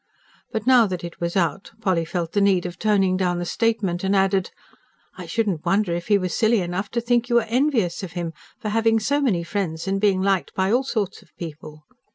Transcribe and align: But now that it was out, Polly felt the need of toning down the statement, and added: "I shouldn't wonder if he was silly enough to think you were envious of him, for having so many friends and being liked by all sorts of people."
But 0.51 0.65
now 0.65 0.87
that 0.87 1.03
it 1.03 1.21
was 1.21 1.35
out, 1.37 1.73
Polly 1.79 2.05
felt 2.05 2.31
the 2.31 2.41
need 2.41 2.65
of 2.65 2.79
toning 2.79 3.17
down 3.17 3.37
the 3.37 3.45
statement, 3.45 4.03
and 4.03 4.15
added: 4.15 4.49
"I 5.15 5.27
shouldn't 5.27 5.63
wonder 5.63 5.93
if 5.93 6.07
he 6.07 6.17
was 6.17 6.33
silly 6.33 6.61
enough 6.61 6.89
to 6.97 7.01
think 7.01 7.29
you 7.29 7.35
were 7.35 7.43
envious 7.47 8.01
of 8.01 8.13
him, 8.13 8.33
for 8.59 8.69
having 8.69 8.99
so 8.99 9.21
many 9.21 9.43
friends 9.43 9.87
and 9.87 10.01
being 10.01 10.19
liked 10.23 10.55
by 10.55 10.71
all 10.71 10.83
sorts 10.83 11.21
of 11.21 11.37
people." 11.37 11.83